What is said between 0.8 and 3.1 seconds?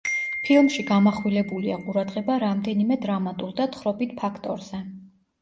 გამახვილებულია ყურადღება რამდენიმე